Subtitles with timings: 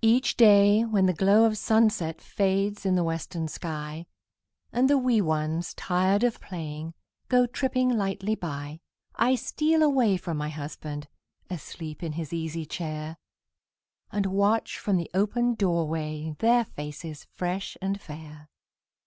[0.00, 4.06] Each day, when the glow of sunset Fades in the western sky,
[4.72, 6.94] And the wee ones, tired of playing,
[7.28, 8.80] Go tripping lightly by,
[9.16, 11.06] I steal away from my husband,
[11.50, 13.18] Asleep in his easy chair,
[14.10, 18.48] And watch from the open door way Their faces fresh and fair.